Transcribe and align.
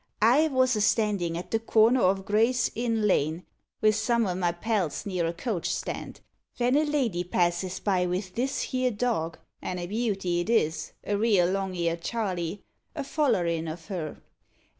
"I 0.19 0.47
wos 0.47 0.75
a 0.75 0.81
standin' 0.81 1.35
at 1.35 1.51
the 1.51 1.59
corner 1.59 2.01
o' 2.01 2.15
Gray's 2.15 2.71
Inn 2.73 3.03
Lane 3.05 3.45
vith 3.83 3.93
some 3.97 4.25
o' 4.25 4.33
my 4.33 4.51
pals 4.51 5.05
near 5.05 5.27
a 5.27 5.31
coach 5.33 5.69
stand, 5.71 6.21
ven 6.57 6.75
a 6.75 6.85
lady 6.85 7.23
passes 7.23 7.79
by 7.79 8.07
vith 8.07 8.33
this 8.33 8.61
here 8.63 8.89
dog 8.89 9.37
an' 9.61 9.77
a 9.77 9.85
beauty 9.85 10.39
it 10.39 10.49
is, 10.49 10.93
a 11.03 11.15
real 11.15 11.45
long 11.45 11.75
eared 11.75 12.01
Charley 12.01 12.63
a 12.95 13.03
follerin' 13.03 13.67
of 13.71 13.89
her. 13.89 14.17